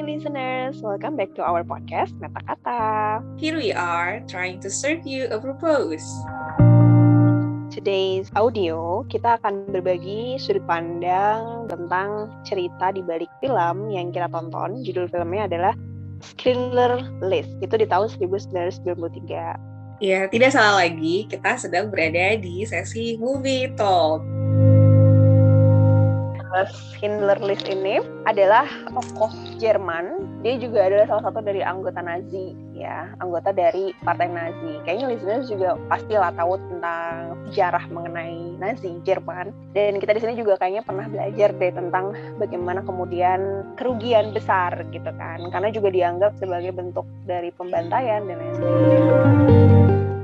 [0.00, 3.20] Hai listeners, welcome back to our podcast Meta Kata.
[3.36, 6.08] Here we are trying to serve you a purpose.
[7.68, 14.80] Today's audio, kita akan berbagi sudut pandang tentang cerita di balik film yang kita tonton.
[14.88, 15.76] Judul filmnya adalah
[16.24, 17.52] Schindler List.
[17.60, 20.00] Itu di tahun 1993.
[20.00, 24.24] Ya, tidak salah lagi, kita sedang berada di sesi movie talk.
[26.98, 30.28] Schindler List ini adalah tokoh Jerman.
[30.44, 34.82] Dia juga adalah salah satu dari anggota Nazi, ya, anggota dari partai Nazi.
[34.84, 39.52] Kayaknya listeners juga pasti lah tahu tentang sejarah mengenai Nazi Jerman.
[39.76, 45.10] Dan kita di sini juga kayaknya pernah belajar deh tentang bagaimana kemudian kerugian besar gitu
[45.14, 49.69] kan, karena juga dianggap sebagai bentuk dari pembantaian dan lain sebagainya.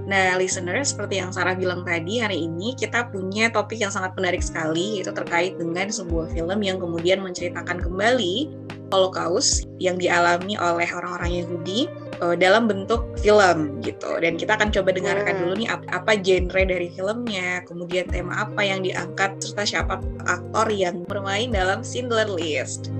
[0.06, 4.38] Nah, listener, seperti yang Sarah bilang tadi, hari ini kita punya topik yang sangat menarik
[4.38, 8.54] sekali, yaitu terkait dengan sebuah film yang kemudian menceritakan kembali
[8.94, 11.90] Holocaust yang dialami oleh orang-orang Yahudi
[12.22, 14.22] uh, dalam bentuk film gitu.
[14.22, 18.62] Dan kita akan coba dengarkan dulu nih apa, apa genre dari filmnya, kemudian tema apa
[18.62, 19.98] yang diangkat, serta siapa
[20.30, 22.94] aktor yang bermain dalam Schindler List.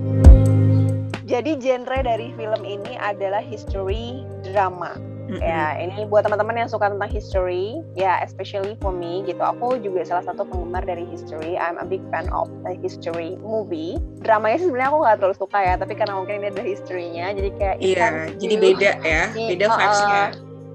[1.23, 5.43] Jadi genre dari film ini adalah history drama Mm-hmm.
[5.43, 9.43] Ya, ini buat teman-teman yang suka tentang history, ya especially for me gitu.
[9.43, 11.59] Aku juga salah satu penggemar dari history.
[11.59, 13.99] I'm a big fan of the history movie.
[14.23, 17.49] Dramanya sih sebenarnya aku nggak terlalu suka ya, tapi karena mungkin ini ada history-nya, jadi
[17.59, 20.23] kayak Iya, yeah, jadi beda ya, beda uh, vibes-nya.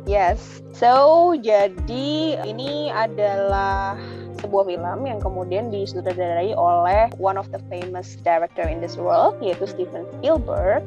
[0.04, 0.38] Yes.
[0.76, 0.92] So,
[1.38, 3.96] jadi ini adalah
[4.42, 9.70] sebuah film yang kemudian disutradarai oleh one of the famous director in this world yaitu
[9.70, 10.82] Steven Spielberg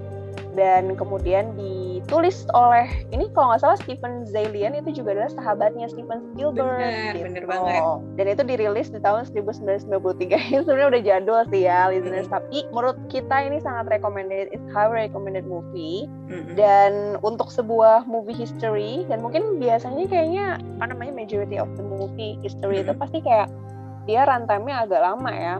[0.59, 1.55] dan kemudian
[2.06, 6.78] ditulis oleh ini kalau nggak salah Steven Zaillian itu juga adalah sahabatnya Steven Spielberg.
[6.78, 7.25] Bener, gitu.
[7.25, 7.81] bener banget.
[8.14, 9.89] Dan itu dirilis di tahun 1993.
[10.53, 12.30] Ini sebenarnya udah jadul sih ya, listeners.
[12.30, 12.38] Mm-hmm.
[12.38, 16.06] Tapi menurut kita ini sangat recommended, it's highly recommended movie.
[16.29, 16.53] Mm-hmm.
[16.53, 22.38] Dan untuk sebuah movie history dan mungkin biasanya kayaknya apa namanya majority of the movie
[22.46, 22.94] history mm-hmm.
[22.94, 23.50] itu pasti kayak
[24.06, 25.56] dia runtime-nya agak lama ya.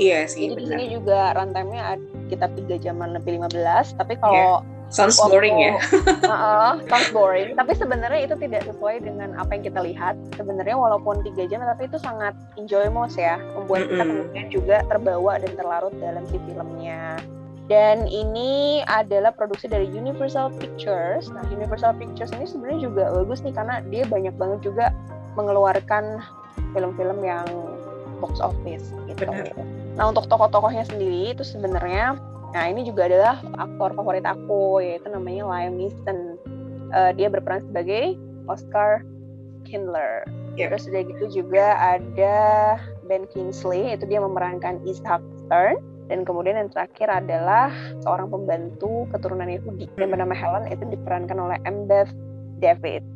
[0.00, 0.48] Iya sih.
[0.48, 2.00] Jadi di sini juga runtime-nya
[2.32, 4.69] kita tiga jaman lebih 15 tapi kalau yeah.
[4.96, 5.78] Sounds boring ya.
[6.26, 7.54] uh, uh, sounds boring.
[7.54, 10.18] Tapi sebenarnya itu tidak sesuai dengan apa yang kita lihat.
[10.34, 13.90] Sebenarnya walaupun tiga jam, tapi itu sangat enjoyable ya, membuat mm -hmm.
[13.94, 17.22] kita kemudian juga terbawa dan terlarut dalam si filmnya.
[17.70, 21.30] Dan ini adalah produksi dari Universal Pictures.
[21.30, 24.90] Nah, Universal Pictures ini sebenarnya juga bagus nih karena dia banyak banget juga
[25.38, 26.18] mengeluarkan
[26.74, 27.46] film-film yang
[28.18, 29.22] box office gitu.
[29.22, 29.54] Benar.
[29.96, 32.14] Nah untuk tokoh-tokohnya sendiri itu sebenarnya,
[32.50, 36.38] nah ini juga adalah aktor favorit aku yaitu namanya Liam Neeson.
[36.90, 38.18] Uh, dia berperan sebagai
[38.50, 39.06] Oscar
[39.62, 40.26] Kindler.
[40.58, 40.66] Yep.
[40.74, 42.36] Terus udah gitu juga ada
[43.06, 45.78] Ben Kingsley, itu dia memerankan Ishak Stern.
[46.10, 47.70] Dan kemudian yang terakhir adalah
[48.02, 51.86] seorang pembantu keturunan Yahudi yang bernama Helen itu diperankan oleh M.
[51.86, 52.10] Beth
[52.58, 53.06] David.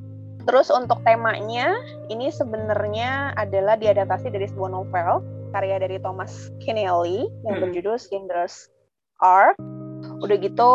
[0.47, 1.75] Terus untuk temanya
[2.07, 7.63] ini sebenarnya adalah diadaptasi dari sebuah novel karya dari Thomas Keneally yang hmm.
[7.67, 8.71] berjudul Schindler's
[9.25, 9.57] Ark.
[10.21, 10.73] Udah gitu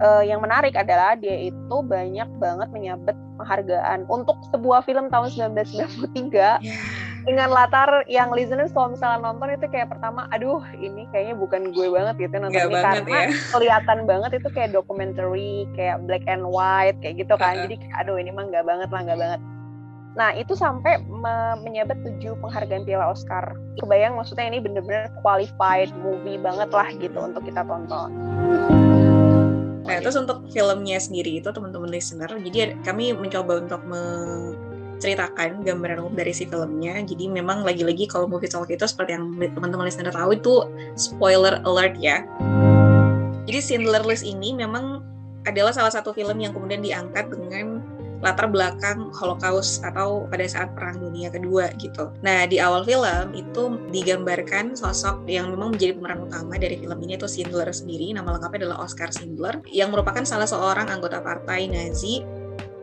[0.00, 6.12] uh, yang menarik adalah dia itu banyak banget menyabet penghargaan untuk sebuah film tahun 1993
[6.32, 6.56] yeah.
[7.24, 11.88] dengan latar yang listeners kalau misalnya nonton itu kayak pertama aduh ini kayaknya bukan gue
[11.88, 13.28] banget gitu nonton ini karena ya.
[13.54, 17.56] kelihatan banget itu kayak documentary kayak black and white kayak gitu kan.
[17.56, 17.64] Uh -uh.
[17.68, 19.40] Jadi aduh ini mah nggak banget lah nggak banget
[20.12, 23.56] Nah, itu sampai me menyabet tujuh penghargaan Piala Oscar.
[23.80, 28.12] Kebayang maksudnya ini bener-bener qualified movie banget lah gitu untuk kita tonton.
[29.82, 36.14] Nah, terus untuk filmnya sendiri itu teman-teman listener, jadi kami mencoba untuk menceritakan gambaran umum
[36.14, 37.00] dari si filmnya.
[37.02, 41.96] Jadi memang lagi-lagi kalau movie talk itu seperti yang teman-teman listener tahu itu spoiler alert
[41.98, 42.22] ya.
[43.48, 45.02] Jadi Schindler List ini memang
[45.42, 47.82] adalah salah satu film yang kemudian diangkat dengan
[48.22, 52.14] latar belakang Holocaust atau pada saat Perang Dunia Kedua gitu.
[52.22, 57.18] Nah di awal film itu digambarkan sosok yang memang menjadi pemeran utama dari film ini
[57.18, 58.14] itu Schindler sendiri.
[58.14, 62.22] Nama lengkapnya adalah Oscar Schindler yang merupakan salah seorang anggota partai Nazi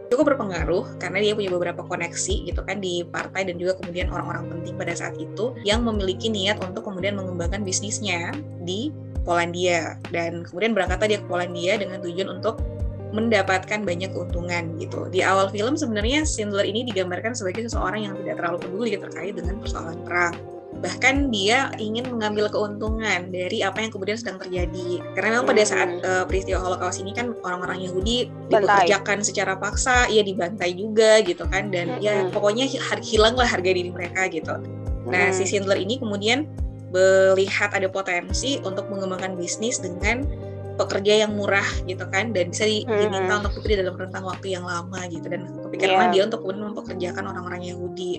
[0.10, 4.50] cukup berpengaruh karena dia punya beberapa koneksi gitu kan di partai dan juga kemudian orang-orang
[4.50, 8.34] penting pada saat itu yang memiliki niat untuk kemudian mengembangkan bisnisnya
[8.66, 8.90] di
[9.22, 12.58] Polandia dan kemudian berangkatlah dia ke Polandia dengan tujuan untuk
[13.10, 15.10] mendapatkan banyak keuntungan gitu.
[15.10, 19.58] Di awal film sebenarnya Schindler ini digambarkan sebagai seseorang yang tidak terlalu peduli terkait dengan
[19.58, 20.36] persoalan perang.
[20.80, 25.02] Bahkan dia ingin mengambil keuntungan dari apa yang kemudian sedang terjadi.
[25.18, 30.22] Karena memang pada saat uh, peristiwa Holocaust ini kan orang-orang Yahudi dipekerjakan secara paksa, ya
[30.22, 32.06] dibantai juga gitu kan dan hmm.
[32.06, 32.70] ya pokoknya
[33.02, 34.56] hilanglah harga diri mereka gitu.
[35.10, 36.46] Nah, si Schindler ini kemudian
[36.94, 40.26] melihat ada potensi untuk mengembangkan bisnis dengan
[40.80, 43.04] pekerja yang murah gitu kan dan bisa di- Hmm.
[43.04, 46.14] diminta untuk bekerja dalam rentang waktu yang lama gitu dan kepikiran Iya.
[46.16, 48.12] dia untuk kemudian mempekerjakan orang-orang Yahudi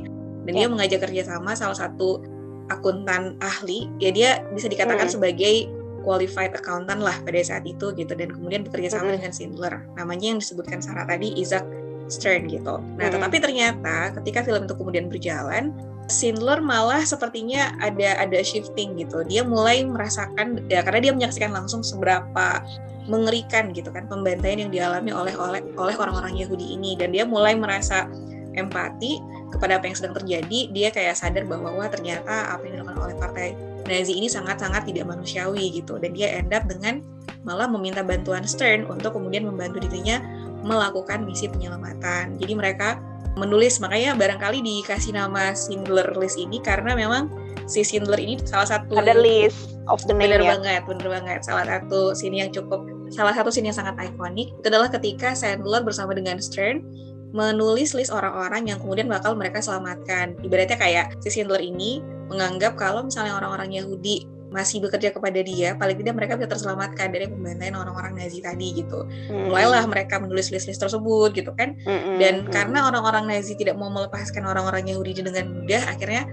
[0.45, 0.59] dan Iya.
[0.61, 2.21] dia mengajak kerjasama salah satu
[2.69, 5.15] akuntan ahli ya dia bisa dikatakan Hmm.
[5.17, 5.55] sebagai
[6.01, 9.17] qualified accountant lah pada saat itu gitu dan kemudian bekerja sama Hmm.
[9.21, 11.65] dengan Schindler namanya yang disebutkan Sarah tadi Isaac
[12.07, 13.15] Stern gitu nah Hmm.
[13.17, 15.73] tetapi ternyata ketika film itu kemudian berjalan
[16.11, 19.23] Schindler malah sepertinya ada ada shifting gitu.
[19.25, 22.61] Dia mulai merasakan ya karena dia menyaksikan langsung seberapa
[23.09, 27.57] mengerikan gitu kan pembantaian yang dialami oleh oleh oleh orang-orang Yahudi ini dan dia mulai
[27.57, 28.07] merasa
[28.55, 29.23] empati
[29.55, 30.61] kepada apa yang sedang terjadi.
[30.75, 33.49] Dia kayak sadar bahwa wah ternyata apa yang dilakukan oleh partai
[33.89, 37.03] Nazi ini sangat-sangat tidak manusiawi gitu dan dia end up dengan
[37.43, 40.21] malah meminta bantuan Stern untuk kemudian membantu dirinya
[40.63, 42.37] melakukan misi penyelamatan.
[42.39, 43.01] Jadi mereka
[43.39, 43.79] menulis.
[43.79, 47.31] Makanya barangkali dikasih nama Schindler List ini karena memang
[47.71, 50.51] si Schindler ini salah satu Ada list of the name bener ya.
[50.59, 51.41] banget bener banget.
[51.47, 54.51] Salah satu scene yang cukup salah satu scene yang sangat ikonik.
[54.59, 56.83] Itu adalah ketika Sandler bersama dengan Stern
[57.31, 60.35] menulis list orang-orang yang kemudian bakal mereka selamatkan.
[60.43, 65.95] Ibaratnya kayak si Schindler ini menganggap kalau misalnya orang-orang Yahudi masih bekerja kepada dia, paling
[65.95, 69.07] tidak mereka bisa terselamatkan dari pembantaian orang-orang Nazi tadi gitu.
[69.31, 69.47] Hmm.
[69.47, 72.19] Mulailah mereka menulis list-list tersebut gitu kan, Mm-mm.
[72.19, 76.27] dan karena orang-orang Nazi tidak mau melepaskan orang-orang Yahudi dengan mudah, akhirnya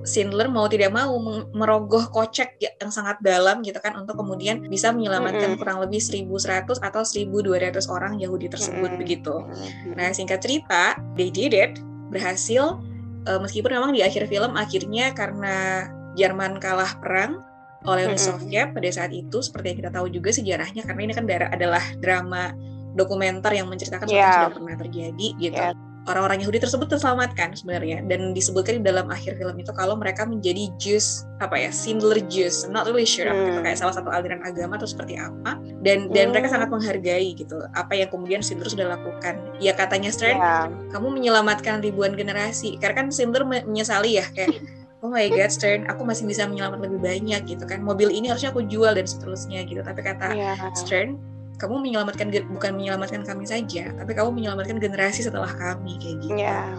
[0.00, 1.12] Schindler mau tidak mau
[1.52, 5.60] merogoh kocek ya- yang sangat dalam gitu kan untuk kemudian bisa menyelamatkan Mm-mm.
[5.60, 9.00] kurang lebih 1.100 atau 1.200 orang Yahudi tersebut Mm-mm.
[9.02, 9.44] begitu.
[9.92, 11.76] Nah singkat cerita, they did it,
[12.08, 12.80] berhasil
[13.28, 15.84] eh, meskipun memang di akhir film akhirnya karena
[16.20, 17.40] Jerman kalah perang
[17.88, 18.20] oleh Uni.
[18.20, 22.52] Soviet pada saat itu seperti yang kita tahu juga sejarahnya karena ini kan adalah drama
[22.92, 24.44] dokumenter yang menceritakan sesuatu yang Yeah.
[24.44, 25.56] sudah pernah terjadi gitu.
[25.56, 25.72] Yeah.
[26.08, 30.72] Orang-orang Yahudi tersebut terselamatkan sebenarnya dan disebutkan di dalam akhir film itu kalau mereka menjadi
[30.80, 33.64] Jews apa ya Schindler Jews, I'm not really sure apa gitu, Hmm.
[33.68, 36.56] kayak salah satu aliran agama atau seperti apa dan dan mereka Hmm.
[36.56, 39.44] sangat menghargai gitu apa yang kemudian Schindler sudah lakukan.
[39.60, 40.72] Ya katanya Stern Ya.
[40.88, 42.80] kamu menyelamatkan ribuan generasi.
[42.80, 44.56] Karena kan Schindler me- menyesali ya kayak
[45.00, 47.80] oh my god Stern, aku masih bisa menyelamatkan lebih banyak gitu kan.
[47.80, 49.80] Mobil ini harusnya aku jual dan seterusnya gitu.
[49.80, 50.54] Tapi kata Ya.
[50.76, 51.16] Stern,
[51.60, 56.40] kamu menyelamatkan bukan menyelamatkan kami saja, tapi kamu menyelamatkan generasi setelah kami kayak gitu.
[56.40, 56.72] Ya.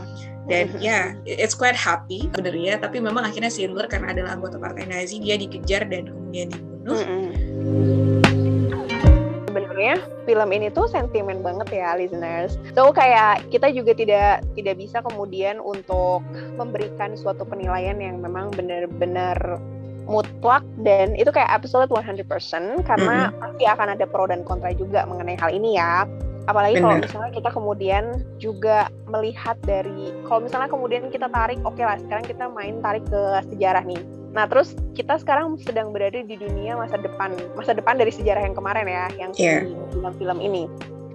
[0.49, 5.21] Dan ya, it's quite happy sebenarnya, tapi memang akhirnya Schindler karena adalah anggota partai Nazi,
[5.21, 6.97] dia dikejar dan kemudian dibunuh.
[6.97, 8.10] Mm-mm.
[9.81, 12.53] Sebenarnya film ini tuh sentimen banget ya listeners.
[12.77, 16.21] So kayak kita juga tidak tidak bisa kemudian untuk
[16.53, 19.57] memberikan suatu penilaian yang memang benar-benar
[20.05, 22.29] mutlak dan itu kayak absolute 100%
[22.85, 26.05] karena pasti akan ada pro dan kontra juga mengenai hal ini ya.
[26.45, 28.03] Apalagi kalau misalnya kita kemudian
[28.37, 33.21] juga melihat dari kalau misalnya kemudian kita tarik oke lah sekarang kita main tarik ke
[33.49, 34.20] sejarah nih.
[34.31, 38.55] Nah, terus kita sekarang sedang berada di dunia masa depan, masa depan dari sejarah yang
[38.55, 39.67] kemarin ya, yang Iya.
[39.67, 40.63] di film-film ini.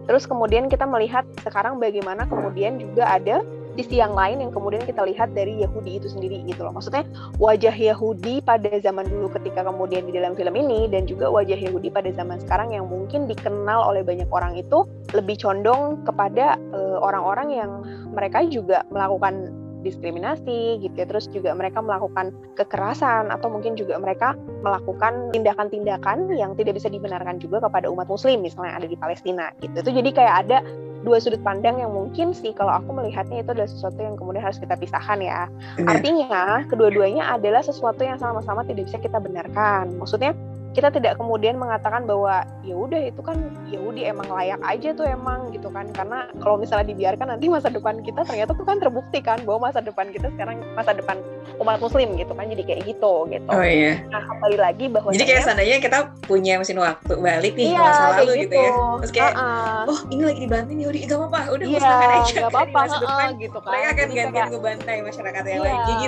[0.06, 3.42] Terus kemudian kita melihat sekarang bagaimana kemudian juga ada
[3.76, 6.72] sisi yang lain yang kemudian kita lihat dari Yahudi itu sendiri gitu loh.
[6.72, 7.04] Maksudnya
[7.36, 11.92] wajah Yahudi pada zaman dulu ketika kemudian di dalam film ini dan juga wajah Yahudi
[11.92, 17.48] pada zaman sekarang yang mungkin dikenal oleh banyak orang itu lebih condong kepada eh, orang-orang
[17.52, 17.70] yang
[18.16, 19.52] mereka juga melakukan
[19.86, 21.06] diskriminasi gitu ya.
[21.06, 24.34] Terus juga mereka melakukan kekerasan atau mungkin juga mereka
[24.66, 29.44] melakukan tindakan-tindakan yang tidak bisa dibenarkan juga kepada umat muslim misalnya yang ada di Palestina
[29.62, 29.78] gitu.
[29.80, 30.58] Itu jadi kayak ada
[31.06, 34.58] dua sudut pandang yang mungkin sih kalau aku melihatnya itu adalah sesuatu yang kemudian harus
[34.58, 35.46] kita pisahkan ya.
[35.78, 35.86] Benar.
[35.94, 39.94] artinya kedua-duanya adalah sesuatu yang sama-sama tidak bisa kita benarkan.
[40.02, 40.34] Maksudnya
[40.76, 45.48] kita tidak kemudian mengatakan bahwa ya udah itu kan Yahudi emang layak aja tuh emang
[45.48, 49.40] gitu kan karena kalau misalnya dibiarkan nanti masa depan kita ternyata tuh kan terbukti kan
[49.48, 51.16] bahwa masa depan kita sekarang masa depan
[51.56, 54.04] umat muslim gitu kan jadi kayak gitu gitu Oh iya.
[54.12, 58.04] nah kembali lagi bahwa Jadi kayak seandainya kita punya mesin waktu balik nih iya, masa
[58.20, 58.56] lalu gitu.
[58.60, 58.70] ya.
[59.00, 59.88] Terus kayak Uh-uh.
[59.88, 62.76] oh ini lagi dibantai nih Yahudi gak apa-apa udah iya musnahkan aja kan, apa-apa di
[62.76, 65.64] masa depan gitu kan mereka akan Jadi gantian ngebantai masyarakat yang Iya.
[65.64, 66.00] lain kayak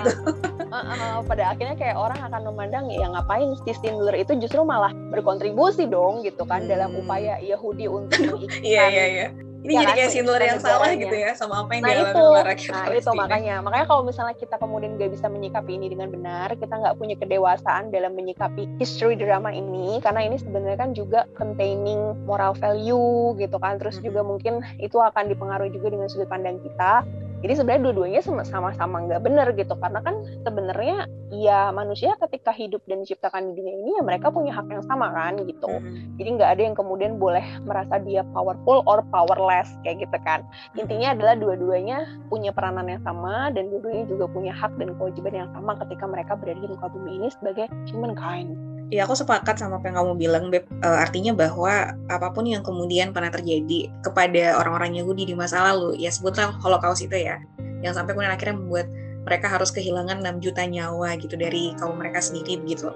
[0.68, 4.92] gitu uh-uh, pada akhirnya kayak orang akan memandang ya ngapain si Schindler itu justru malah
[5.08, 7.02] berkontribusi dong gitu kan dalam Hmm.
[7.02, 11.34] upaya Yahudi untuk iya iya iya ini Ya jadi kayak Schindler yang salah gitu ya
[11.34, 13.18] sama apa yang Nah dialami itu, oleh rakyat nah itu Palestina.
[13.18, 17.18] makanya, makanya kalau misalnya kita kemudian nggak bisa menyikapi ini dengan benar, kita nggak punya
[17.18, 23.58] kedewasaan dalam menyikapi history drama ini, karena ini sebenarnya kan juga containing moral value gitu
[23.58, 24.04] kan, terus Mhm.
[24.06, 27.02] juga mungkin itu akan dipengaruhi juga dengan sudut pandang kita.
[27.38, 32.80] Jadi sebenarnya dua-duanya sama- sama-sama nggak benar gitu, karena kan sebenarnya ya manusia ketika hidup
[32.88, 35.68] dan diciptakan di dunia ini ya mereka punya hak yang sama kan gitu.
[35.68, 36.18] Mhm.
[36.18, 40.42] Jadi nggak ada yang kemudian boleh merasa dia powerful or powerless kayak gitu kan.
[40.74, 45.50] Intinya adalah dua-duanya punya peranan yang sama dan dua-duanya juga punya hak dan kewajiban yang
[45.54, 48.67] sama ketika mereka berada di muka bumi ini sebagai humankind.
[48.88, 50.64] Ya aku sepakat sama apa yang kamu bilang, Beb.
[50.80, 56.00] Uh, artinya bahwa apa pun yang kemudian pernah terjadi kepada orang-orang Yahudi di masa lalu,
[56.00, 57.36] ya sebutlah Holocaust itu ya,
[57.84, 58.88] yang sampai kemudian akhirnya membuat
[59.28, 62.88] mereka harus kehilangan 6 juta nyawa gitu dari kaum mereka sendiri begitu.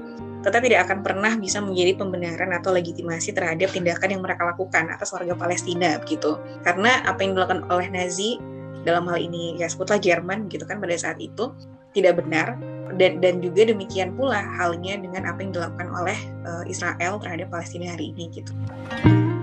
[0.42, 5.12] Tetapi tidak akan pernah bisa menjadi pembenaran atau legitimasi terhadap tindakan yang mereka lakukan atas
[5.12, 6.40] warga Palestina begitu.
[6.64, 8.40] Karena apa yang dilakukan oleh Nazi
[8.82, 11.54] dalam hal ini ya sebutlah Jerman gitu kan pada saat itu
[11.94, 12.58] tidak benar
[12.96, 17.92] dan, dan juga demikian pula halnya dengan apa yang dilakukan oleh uh, Israel terhadap Palestina
[17.92, 18.52] hari ini gitu.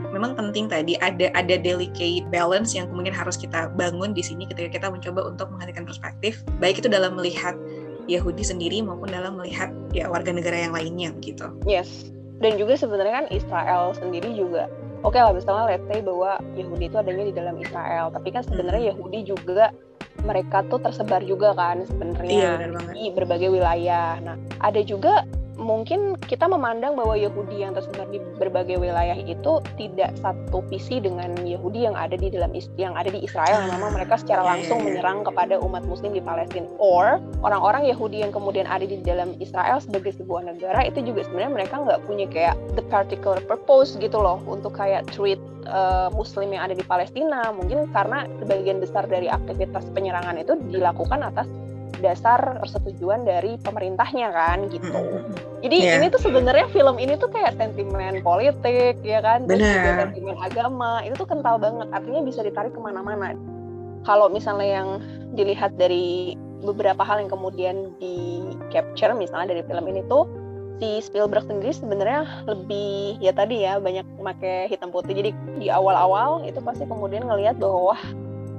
[0.10, 4.68] Memang penting tadi ada ada delicate balance yang kemudian harus kita bangun di sini ketika
[4.82, 7.56] kita mencoba untuk menghadirkan perspektif baik itu dalam melihat
[8.10, 11.54] Yahudi sendiri maupun dalam melihat ya warga negara yang lainnya gitu.
[11.70, 12.10] Yes.
[12.40, 14.72] Dan juga sebenarnya kan Israel sendiri juga
[15.04, 18.44] oke okay lah misalnya let's say bahwa Yahudi itu adanya di dalam Israel, tapi kan
[18.44, 18.92] sebenarnya hmm.
[18.96, 19.66] Yahudi juga
[20.24, 22.52] mereka tuh tersebar juga kan sebenarnya iya,
[22.92, 24.20] di berbagai wilayah.
[24.20, 25.24] Nah, ada juga
[25.70, 31.38] mungkin kita memandang bahwa Yahudi yang tersebar di berbagai wilayah itu tidak satu visi dengan
[31.46, 32.50] Yahudi yang ada di dalam
[32.82, 34.90] yang ada di Israel yang memang mereka secara iya, langsung iya, iya.
[34.98, 36.66] menyerang kepada umat Muslim di Palestina.
[36.82, 41.54] Or orang-orang Yahudi yang kemudian ada di dalam Israel sebagai sebuah negara itu juga sebenarnya
[41.54, 45.38] mereka nggak punya kayak the particular purpose gitu loh untuk kayak treat
[45.70, 47.54] uh, Muslim yang ada di Palestina.
[47.54, 51.46] Mungkin karena sebagian besar dari aktivitas penyerangan itu dilakukan atas
[52.00, 55.24] dasar persetujuan dari pemerintahnya kan gitu.
[55.60, 55.98] Jadi yeah.
[56.00, 61.04] ini tuh sebenarnya film ini tuh kayak sentimen politik ya kan, terus juga sentimen agama
[61.04, 61.88] itu tuh kental banget.
[61.92, 63.36] Artinya bisa ditarik ke mana-mana.
[64.08, 64.90] Kalau misalnya yang
[65.36, 70.28] dilihat dari beberapa hal yang kemudian di capture misalnya dari film ini tuh
[70.80, 76.48] si Spielberg sendiri sebenarnya lebih ya tadi ya banyak pakai hitam putih jadi di awal-awal
[76.48, 78.02] itu pasti kemudian ngelihat bahwa wah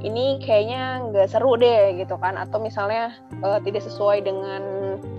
[0.00, 2.36] ini kayaknya nggak seru deh gitu kan.
[2.40, 3.12] Atau misalnya
[3.44, 4.62] uh, tidak sesuai dengan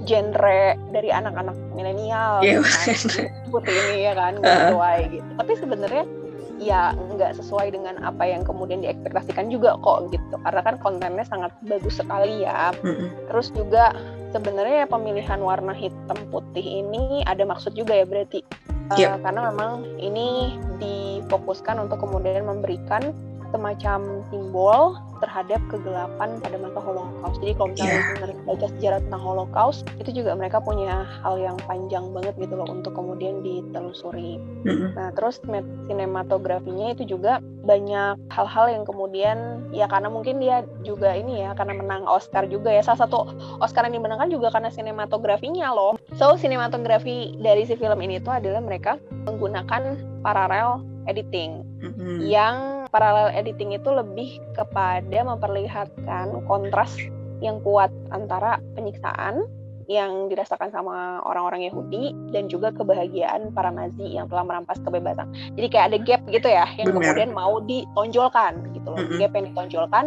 [0.05, 2.61] genre dari anak-anak milenial yeah.
[2.61, 2.97] kan?
[2.97, 5.29] seperti ini ya kan nggak sesuai gitu.
[5.37, 6.05] Tapi sebenarnya
[6.61, 10.35] ya nggak sesuai dengan apa yang kemudian diekspektasikan juga kok gitu.
[10.41, 12.73] Karena kan kontennya sangat bagus sekali ya.
[12.81, 13.29] Mm-hmm.
[13.29, 13.93] terus juga
[14.31, 18.41] sebenarnya pemilihan warna hitam putih ini ada maksud juga ya berarti.
[18.91, 23.15] Uh, karena memang ini difokuskan untuk kemudian memberikan
[23.51, 27.37] semacam simbol terhadap kegelapan pada masa Holocaust.
[27.45, 28.41] Jadi kalau misalnya yeah.
[28.49, 32.97] baca sejarah tentang Holocaust, itu juga mereka punya hal yang panjang banget gitu loh untuk
[32.97, 34.41] kemudian ditelusuri.
[34.65, 34.89] Mm-hmm.
[34.97, 35.37] Nah, terus
[35.87, 41.77] sinematografinya itu juga banyak hal-hal yang kemudian ya karena mungkin dia juga ini ya karena
[41.77, 42.81] menang Oscar juga ya.
[42.81, 43.29] Salah satu
[43.61, 46.01] Oscar yang dimenangkan juga karena sinematografinya loh.
[46.17, 48.97] So, sinematografi dari si film ini itu adalah mereka
[49.29, 52.17] menggunakan parallel editing mm-hmm.
[52.25, 56.93] yang parallel editing itu lebih kepada memperlihatkan kontras
[57.41, 59.47] yang kuat antara penyiksaan
[59.89, 65.27] yang dirasakan sama orang-orang Yahudi dan juga kebahagiaan para Nazi yang telah merampas kebebasan.
[65.59, 67.11] Jadi kayak ada gap gitu ya yang Benar.
[67.11, 68.99] kemudian mau ditonjolkan gitu loh.
[69.01, 69.19] Mm -hmm.
[69.19, 70.05] Gap yang ditonjolkan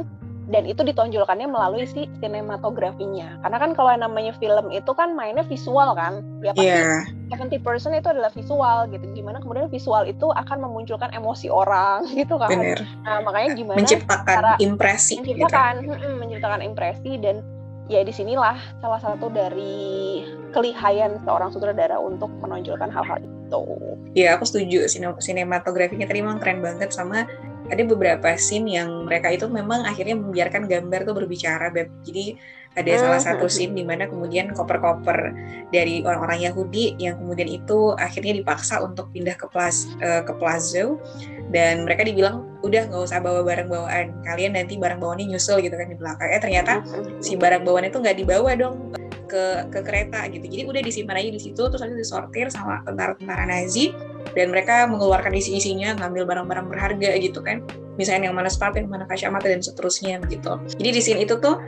[0.48, 5.44] dan itu ditonjolkannya melalui si sinematografinya karena kan kalau yang namanya film itu kan mainnya
[5.48, 7.00] visual kan ya pasti yeah.
[7.30, 12.52] 70% itu adalah visual gitu gimana kemudian visual itu akan memunculkan emosi orang gitu kan
[12.52, 12.80] Bener.
[13.04, 15.38] nah makanya gimana menciptakan cara impresi gitu.
[15.38, 16.08] menciptakan gitu.
[16.20, 17.40] menciptakan impresi dan
[17.88, 20.24] ya di sinilah salah satu dari
[20.56, 23.62] kelihayan seorang sutradara untuk menonjolkan hal-hal itu.
[24.16, 24.88] Ya aku setuju
[25.20, 27.28] sinematografinya tadi memang keren banget sama
[27.70, 31.88] ada beberapa scene yang mereka itu memang akhirnya membiarkan gambar tuh berbicara Beb.
[32.04, 32.36] Jadi
[32.74, 33.00] ada hmm.
[33.00, 35.32] salah satu scene di mana kemudian koper-koper
[35.70, 40.98] dari orang-orang Yahudi yang kemudian itu akhirnya dipaksa untuk pindah ke plas uh, ke plazo
[41.54, 45.78] dan mereka dibilang udah nggak usah bawa barang bawaan kalian nanti barang bawaannya nyusul gitu
[45.78, 46.28] kan di belakang.
[46.28, 46.82] Eh ternyata
[47.22, 48.90] si barang bawaan itu nggak dibawa dong
[49.30, 50.44] ke ke kereta gitu.
[50.44, 53.94] Jadi udah disimpan aja di situ terus nanti disortir sama tentara-tentara Nazi
[54.32, 57.60] dan mereka mengeluarkan isi-isinya ngambil barang-barang berharga gitu kan.
[58.00, 60.58] Misalnya yang mana sepatu yang mana kacamata dan seterusnya gitu.
[60.80, 61.60] Jadi di sini itu tuh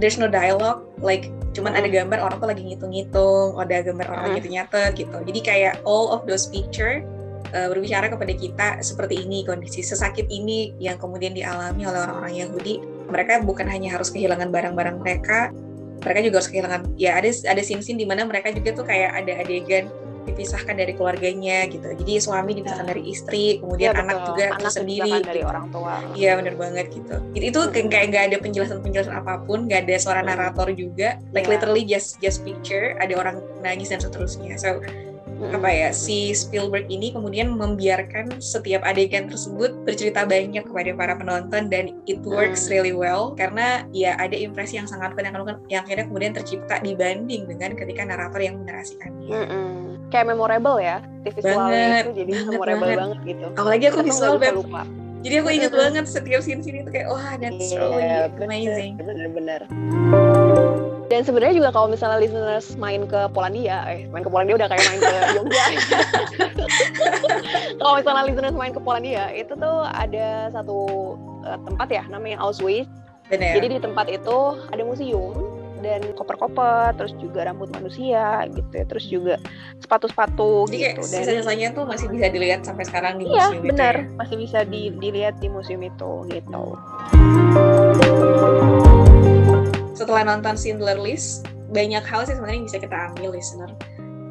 [0.00, 4.48] there's no dialogue like cuman ada gambar orang tuh lagi ngitung-ngitung ada gambar orang lagi
[4.48, 4.56] hmm.
[4.56, 5.16] nyatet gitu.
[5.20, 7.04] Jadi kayak all of those picture
[7.52, 12.74] uh, berbicara kepada kita seperti ini kondisi sesakit ini yang kemudian dialami oleh orang-orang Yahudi.
[13.10, 15.50] Mereka bukan hanya harus kehilangan barang-barang mereka
[16.00, 19.32] mereka juga harus kehilangan ya ada ada scene-scene di mana mereka juga tuh kayak ada
[19.44, 19.92] adegan
[20.26, 21.84] dipisahkan dari keluarganya gitu.
[21.84, 22.90] Jadi suami dipisahkan ya.
[22.92, 26.00] dari istri, kemudian ya, anak juga anak sendiri dari orang tua.
[26.12, 27.16] Iya benar banget gitu.
[27.32, 27.88] Itu, itu hmm.
[27.88, 31.20] kayak nggak ada penjelasan-penjelasan apa pun, nggak ada suara narator juga.
[31.32, 31.56] Like ya.
[31.56, 34.56] literally just just picture ada orang nangis dan seterusnya.
[34.60, 34.80] So
[35.48, 41.72] apa ya si Spielberg ini kemudian membiarkan setiap adegan tersebut bercerita banyak kepada para penonton
[41.72, 45.24] dan it works really well karena ya ada impresi yang sangat kuat
[45.72, 49.32] yang, akhirnya kemudian tercipta dibanding dengan ketika narator yang menarasikannya.
[49.32, 49.89] Mm-mm.
[50.10, 52.98] Kayak memorable ya, visualnya itu jadi banget, memorable banget.
[52.98, 53.46] banget gitu.
[53.54, 54.54] Apalagi aku visual Beb.
[54.58, 54.82] lupa.
[55.20, 58.08] Jadi aku inget banget setiap scene-scene itu kayak wah that's really
[58.40, 58.96] amazing.
[58.96, 59.68] Bener-bener.
[61.10, 64.84] Dan sebenarnya juga kalau misalnya listeners main ke Polandia, eh main ke Polandia udah kayak
[64.86, 65.64] main ke Jogja.
[67.82, 70.78] kalau misalnya listeners main ke Polandia, itu tuh ada satu
[71.44, 72.88] uh, tempat ya namanya Auschwitz.
[73.26, 73.58] Bener.
[73.58, 74.38] Jadi di tempat itu
[74.70, 75.49] ada museum
[75.80, 79.34] dan koper-koper, terus juga rambut manusia gitu ya, terus juga
[79.80, 81.02] sepatu-sepatu Jadi gitu.
[81.08, 84.04] Dan sisa-sisanya tuh masih bisa dilihat sampai sekarang di iya museum itu benar, ya.
[84.20, 86.64] masih bisa di- dilihat di museum itu gitu.
[90.00, 93.70] setelah nonton Schindler List, banyak hal sih sebenarnya yang bisa kita ambil listener.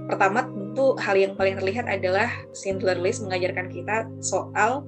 [0.09, 2.25] Pertama tentu hal yang paling terlihat adalah
[2.57, 4.81] Schindler List mengajarkan kita soal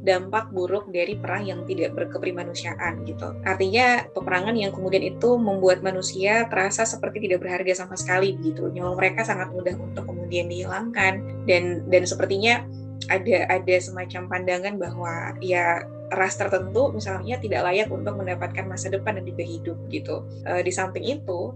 [0.00, 3.36] dampak buruk dari perang yang tidak berkeprimanusiaan gitu.
[3.44, 8.72] Artinya peperangan yang kemudian itu membuat manusia terasa seperti tidak berharga sama sekali gitu.
[8.72, 12.64] Nyawa mereka sangat mudah untuk kemudian dihilangkan dan dan sepertinya
[13.12, 19.20] ada ada semacam pandangan bahwa ya ras tertentu misalnya tidak layak untuk mendapatkan masa depan
[19.20, 20.24] dan juga hidup gitu.
[20.48, 21.52] Eh, di samping itu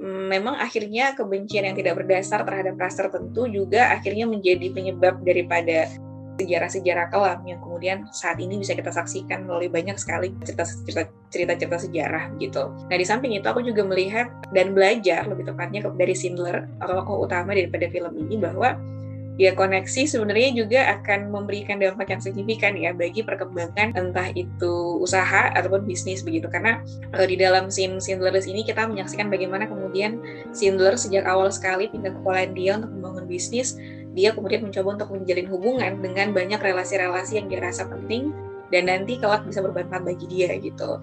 [0.00, 5.92] memang akhirnya kebencian yang tidak berdasar terhadap ras tertentu juga akhirnya menjadi penyebab daripada
[6.40, 12.72] sejarah-sejarah kelam yang kemudian saat ini bisa kita saksikan melalui banyak sekali cerita-cerita sejarah gitu.
[12.88, 17.28] Nah di samping itu aku juga melihat dan belajar lebih tepatnya dari Schindler atau tokoh
[17.28, 18.80] utama daripada film ini bahwa
[19.40, 25.48] ya koneksi sebenarnya juga akan memberikan dampak yang signifikan ya bagi perkembangan entah itu usaha
[25.56, 26.84] ataupun bisnis begitu karena
[27.16, 30.20] eh, di dalam scene Schindler List ini kita menyaksikan bagaimana kemudian
[30.52, 33.80] Schindler sejak awal sekali pindah ke Polandia untuk membangun bisnis
[34.14, 38.34] dia kemudian mencoba untuk menjalin hubungan dengan banyak relasi-relasi yang dia rasa penting
[38.74, 40.98] dan nanti kelak bisa bermanfaat bagi dia gitu.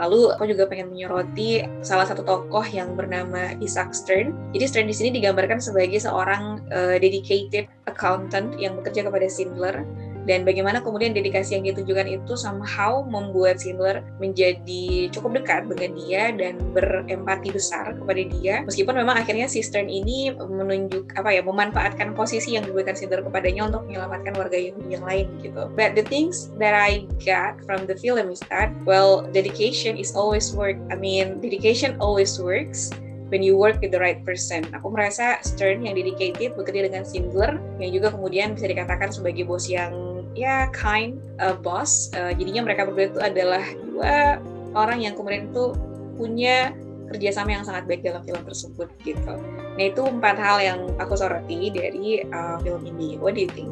[0.00, 4.34] Lalu aku juga pengen menyoroti salah satu tokoh yang bernama Isaac Stern.
[4.50, 9.86] Jadi Stern di sini digambarkan sebagai seorang uh, dedicated accountant yang bekerja kepada Schindler
[10.24, 16.22] dan bagaimana kemudian dedikasi yang ditujukan itu somehow membuat Schindler menjadi cukup dekat dengan dia
[16.34, 18.54] dan berempati besar kepada dia.
[18.66, 23.66] Meskipun memang akhirnya si Stern ini menunjuk apa ya memanfaatkan posisi yang diberikan Schindler kepadanya
[23.66, 25.66] untuk menyelamatkan warga Yahudi yang lain gitu.
[25.74, 30.54] But the things that I got from the film is that well dedication is always
[30.54, 30.78] work.
[30.90, 32.94] I mean dedication always works
[33.32, 34.68] when you work with the right person.
[34.76, 39.66] Aku merasa Stern yang dedicated bekerja dengan Schindler yang juga kemudian bisa dikatakan sebagai bos
[39.72, 42.12] yang ya kind uh, boss.
[42.16, 44.40] Uh, jadinya mereka berdua itu adalah dua
[44.72, 45.76] orang yang kemudian itu
[46.16, 46.72] punya
[47.12, 49.34] kerjasama yang sangat baik dalam film tersebut gitu.
[49.76, 53.20] Nah itu empat hal yang aku soroti dari uh, film ini.
[53.20, 53.68] What do you think?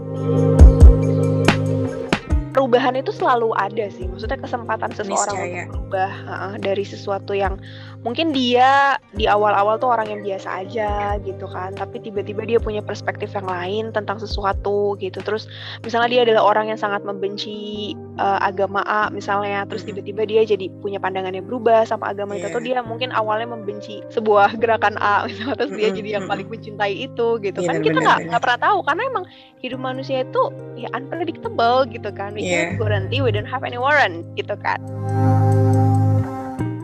[2.50, 4.10] perubahan itu selalu ada sih.
[4.10, 5.64] Maksudnya kesempatan seseorang Niscaya.
[5.64, 7.56] untuk berubah uh, dari sesuatu yang
[8.00, 12.80] mungkin dia di awal-awal tuh orang yang biasa aja gitu kan, tapi tiba-tiba dia punya
[12.80, 15.20] perspektif yang lain tentang sesuatu gitu.
[15.20, 15.44] Terus
[15.80, 20.72] misalnya dia adalah orang yang sangat membenci uh, agama A misalnya, terus tiba-tiba dia jadi
[20.80, 22.52] punya pandangan yang berubah sama agama itu Iya.
[22.52, 26.94] atau dia mungkin awalnya membenci sebuah gerakan A misalnya terus dia jadi yang paling mencintai
[27.04, 27.84] itu gitu Iya, kan.
[27.84, 29.24] Kita nggak nggak pernah tahu karena emang
[29.60, 30.42] hidup manusia itu
[30.74, 32.72] ya unpredictable gitu kan we Iya.
[32.72, 34.80] can't guarantee we don't have any warrant gitu kan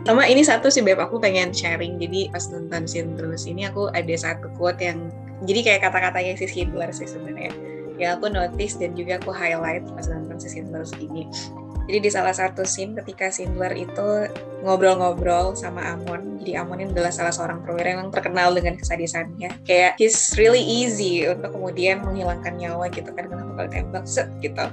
[0.07, 1.99] Sama ini satu sih Beb, aku pengen sharing.
[1.99, 5.11] Jadi pas nonton scene terus ini aku ada satu quote yang
[5.43, 7.51] jadi kayak kata-katanya si Schindler sih sebenarnya.
[7.99, 11.27] Yang aku notice dan juga aku highlight pas nonton si Schindler ini.
[11.91, 14.31] Jadi di salah satu scene ketika Schindler itu
[14.63, 16.39] ngobrol-ngobrol sama Amon.
[16.39, 19.59] Jadi Amon ini adalah salah seorang perwira yang terkenal dengan kesadisannya.
[19.67, 24.71] Kayak he's really easy untuk kemudian menghilangkan nyawa gitu kan kenapa kalau tembak set gitu.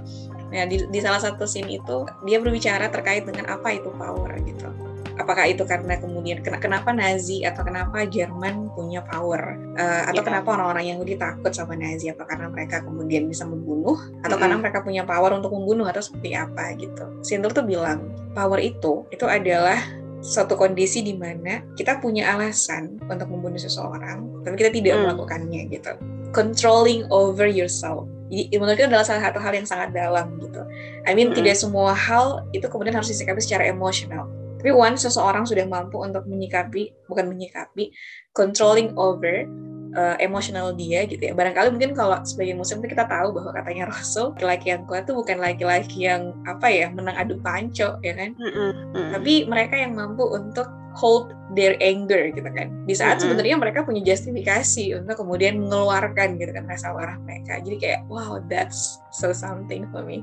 [0.54, 4.73] Nah di, di salah satu scene itu dia berbicara terkait dengan apa itu power gitu
[5.14, 10.28] apakah itu karena kemudian ken- kenapa Nazi atau kenapa Jerman punya power Eh, atau Iya.
[10.30, 14.38] kenapa orang-orang Yahudi takut sama Nazi apa karena mereka kemudian bisa membunuh atau Mm-mm.
[14.38, 17.06] karena mereka punya power untuk membunuh atau seperti apa gitu.
[17.26, 19.82] Schindler tuh bilang power itu itu adalah
[20.22, 25.02] suatu kondisi di mana kita punya alasan untuk membunuh seseorang tapi kita tidak Mm.
[25.04, 25.92] melakukannya gitu.
[26.32, 28.06] Controlling over yourself.
[28.30, 30.62] Jadi menurut itu adalah salah satu hal yang sangat dalam gitu.
[31.06, 31.38] I mean Mm-mm.
[31.38, 34.26] tidak semua hal itu kemudian harus disikapi secara emosional.
[34.64, 37.92] Tapi once seseorang sudah mampu untuk menyikapi, bukan menyikapi,
[38.32, 39.44] controlling over
[39.92, 41.36] uh, emosional dia gitu ya.
[41.36, 45.14] Barangkali mungkin kalau sebagai muslim itu kita tahu bahwa katanya Rasul, laki-laki yang kuat itu
[45.20, 48.32] bukan laki-laki yang apa ya menang adu panco ya kan.
[48.40, 49.10] Mm-mm, mm.
[49.20, 53.34] Tapi mereka yang mampu untuk hold their anger gitu kan di saat mm-hmm.
[53.34, 58.38] sebenarnya mereka punya justifikasi untuk kemudian mengeluarkan gitu kan rasa marah mereka jadi kayak wow
[58.46, 60.22] that's so something for me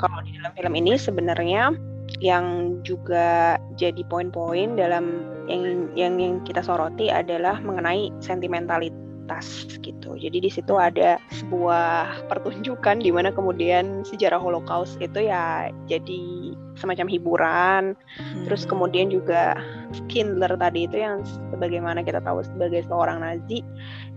[0.00, 1.76] kalau di dalam film ini sebenarnya
[2.20, 10.14] yang juga jadi poin-poin dalam yang yang yang kita soroti adalah mengenai sentimentalitas gitu.
[10.16, 17.06] Jadi di situ ada sebuah pertunjukan di mana kemudian sejarah Holocaust itu ya jadi semacam
[17.10, 17.82] hiburan.
[18.16, 18.44] Hmm.
[18.46, 19.58] Terus kemudian juga
[19.92, 23.60] Schindler tadi itu yang sebagaimana kita tahu sebagai seorang Nazi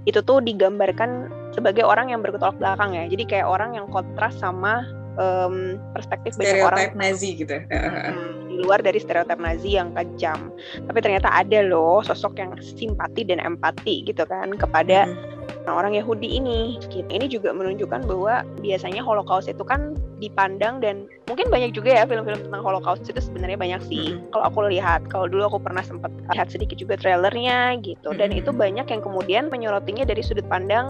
[0.07, 3.09] itu tuh digambarkan sebagai orang yang berketolak belakang ya.
[3.09, 4.85] Jadi kayak orang yang kontras sama
[5.19, 7.59] um, perspektif banyak orang Nazi gitu.
[7.69, 10.49] Hmm, di luar dari stereotip Nazi yang kejam.
[10.87, 15.69] Tapi ternyata ada loh sosok yang simpati dan empati gitu kan kepada hmm.
[15.69, 16.79] orang Yahudi ini.
[16.89, 22.49] Ini juga menunjukkan bahwa biasanya Holocaust itu kan dipandang dan mungkin banyak juga ya film-film
[22.49, 24.17] tentang Holocaust itu sebenarnya banyak sih.
[24.17, 24.25] Hmm.
[24.33, 28.15] Kalau aku lihat, kalau dulu aku pernah sempat lihat sedikit juga trailernya gitu.
[28.15, 28.39] Dan hmm.
[28.41, 30.89] itu banyak yang kemudian menyorotinya dari sudut pandang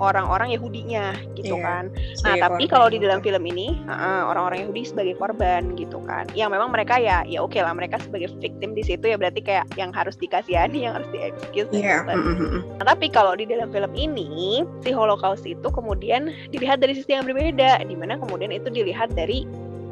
[0.00, 1.84] orang-orang Yahudinya gitu yeah, kan.
[2.24, 6.24] Nah tapi kalau di dalam film ini uh, orang-orang Yahudi sebagai korban gitu kan.
[6.32, 9.44] Yang memang mereka ya ya oke okay lah mereka sebagai victim di situ ya berarti
[9.44, 11.70] kayak yang harus dikasihani, yang harus diexcuse.
[11.76, 12.08] Yeah.
[12.08, 12.64] Gitu.
[12.80, 17.28] Nah tapi kalau di dalam film ini si Holocaust itu kemudian dilihat dari sisi yang
[17.28, 19.44] berbeda, di mana kemudian itu dilihat dari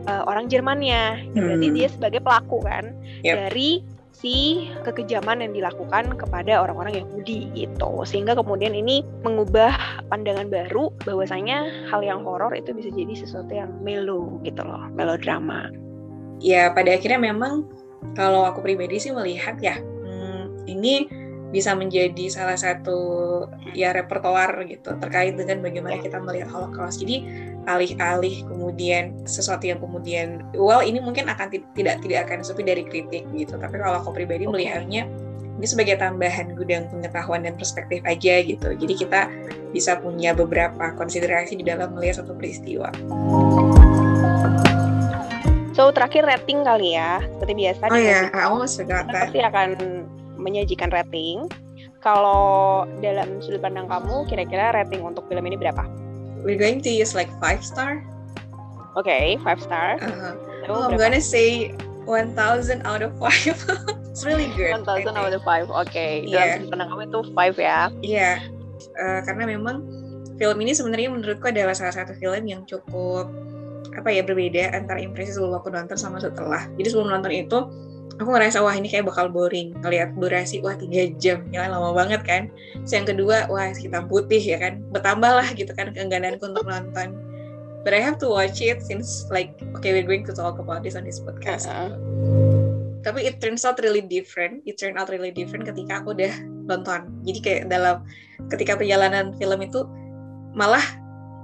[0.09, 1.29] uh, orang Jermannya.
[1.37, 1.77] Berarti hmm.
[1.77, 3.37] dia sebagai pelaku kan yep.
[3.47, 3.85] dari
[4.19, 8.03] si kekejaman yang dilakukan kepada orang-orang Yahudi gitu.
[8.03, 13.71] Sehingga kemudian ini mengubah pandangan baru bahwasanya hal yang horor itu bisa jadi sesuatu yang
[13.79, 15.71] melo gitu loh, melodrama.
[16.43, 17.71] Ya, pada akhirnya memang
[18.19, 21.07] kalau aku pribadi sih melihat ya, hmm, ini
[21.49, 23.01] bisa menjadi salah satu
[23.73, 26.05] ya repertoar gitu terkait dengan bagaimana ya.
[26.05, 27.01] kita melihat Holocaust.
[27.01, 27.25] Jadi
[27.67, 33.27] alih-alih kemudian sesuatu yang kemudian well ini mungkin akan tidak tidak akan sepi dari kritik
[33.35, 33.59] gitu.
[33.59, 34.53] Tapi kalau aku pribadi okay.
[34.53, 35.03] melihatnya
[35.59, 38.79] ini sebagai tambahan gudang pengetahuan dan perspektif aja gitu.
[38.79, 39.27] Jadi kita
[39.75, 42.95] bisa punya beberapa konsiderasi di dalam melihat satu peristiwa.
[45.75, 47.83] So terakhir rating kali ya, seperti biasa.
[47.91, 48.39] Oh iya, yeah.
[48.39, 49.31] I almost forgot that.
[49.31, 49.69] Pasti akan
[50.39, 51.51] menyajikan rating.
[51.99, 55.83] Kalau dalam sudut pandang kamu, kira-kira rating untuk film ini berapa?
[56.43, 58.05] We're going to use like five star.
[58.97, 59.99] Oke, okay, five star.
[60.03, 60.35] Uh-huh.
[60.69, 61.73] Oh, I'm gonna say
[62.09, 63.31] 1000 out of 5.
[64.19, 64.75] It's really good.
[64.83, 65.71] 1000 out of 5.
[65.71, 66.27] Oke, okay.
[66.27, 66.59] yeah.
[66.59, 67.39] dalam pandang kamu itu 5 ya.
[67.55, 67.83] Iya.
[68.03, 68.37] Yeah.
[68.99, 69.87] Uh, karena memang
[70.43, 73.31] film ini sebenarnya menurutku adalah salah satu film yang cukup
[73.95, 76.67] apa ya berbeda antara impresi sebelum aku nonton sama setelah.
[76.75, 77.59] Jadi sebelum nonton itu
[78.19, 79.75] aku ngerasa wah ini kayak bakal boring.
[79.83, 81.47] Ngeliat durasi wah tiga jam.
[81.55, 82.43] Ya lama banget kan.
[82.85, 84.83] Terus yang kedua wah hitam putih ya kan.
[84.91, 87.15] Bertambah lah gitu kan keenggananku untuk nonton.
[87.87, 90.99] But I have to watch it since like okay we're going to talk about this
[90.99, 91.71] on this podcast.
[91.71, 92.69] Uh -huh.
[93.09, 94.61] tapi it turns out really different.
[94.69, 96.35] It turned out really different ketika aku udah
[96.69, 97.09] nonton.
[97.25, 98.05] Jadi kayak dalam
[98.53, 99.87] ketika perjalanan film itu
[100.53, 100.83] malah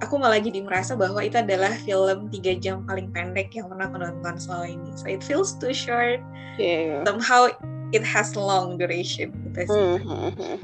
[0.03, 3.99] aku malah jadi merasa bahwa itu adalah film tiga jam paling pendek yang pernah aku
[4.03, 4.91] nonton selama ini.
[4.99, 6.19] So it feels too short.
[6.59, 7.07] Yeah.
[7.07, 7.55] Somehow
[7.95, 9.31] it has long duration.
[9.51, 9.75] Gitu sih.
[9.75, 10.57] Mm -hmm.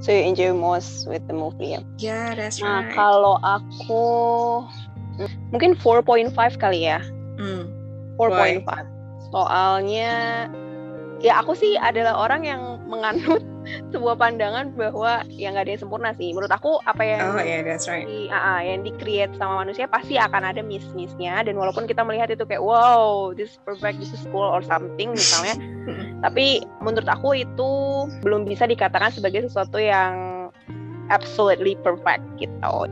[0.00, 1.84] So you enjoy most with the movie ya?
[2.00, 2.96] Yeah, that's nah, right.
[2.96, 4.04] kalau aku
[5.52, 7.04] mungkin 4.5 kali ya.
[7.36, 7.68] Mm.
[8.16, 8.64] 4.5.
[9.28, 10.12] Soalnya
[11.20, 13.44] ya aku sih adalah orang yang menganut
[13.90, 16.30] sebuah pandangan bahwa yang nggak ada yang sempurna sih.
[16.30, 18.06] Menurut aku apa yang oh, yeah, that's right.
[18.06, 22.30] di, uh, yang di create sama manusia pasti akan ada miss-missnya dan walaupun kita melihat
[22.30, 25.54] itu kayak wow this is perfect this is cool or something misalnya,
[26.24, 27.70] tapi menurut aku itu
[28.22, 30.48] belum bisa dikatakan sebagai sesuatu yang
[31.10, 32.86] absolutely perfect gitu.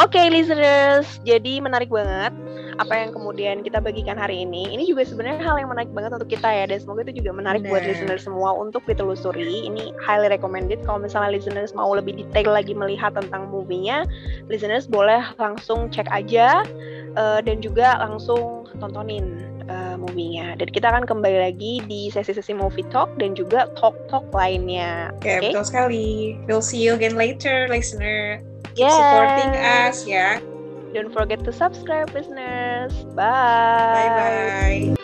[0.00, 2.32] Oke okay, listeners, jadi menarik banget
[2.80, 4.72] apa yang kemudian kita bagikan hari ini.
[4.72, 7.68] Ini juga sebenarnya hal yang menarik banget untuk kita ya, dan semoga itu juga menarik
[7.68, 7.76] Bener.
[7.76, 9.68] buat listeners semua untuk ditelusuri.
[9.68, 10.80] Ini highly recommended.
[10.88, 14.08] Kalau misalnya listeners mau lebih detail lagi melihat tentang movie-nya,
[14.48, 16.64] listeners boleh langsung cek aja
[17.20, 19.36] uh, dan juga langsung tontonin
[19.68, 20.56] uh, movie-nya.
[20.56, 25.12] Dan kita akan kembali lagi di sesi-sesi movie talk dan juga talk-talk lainnya.
[25.20, 25.52] Oke, okay, okay?
[25.52, 26.40] betul sekali.
[26.48, 28.40] We'll see you again later, listener.
[28.74, 28.94] Keep yes.
[28.94, 30.26] supporting us ya.
[30.94, 32.92] Don't forget to subscribe, listeners.
[33.14, 33.94] Bye.
[33.94, 34.99] Bye bye.